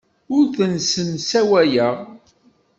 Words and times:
Ur 0.35 0.45
ten-ssemsawayeɣ. 0.57 1.95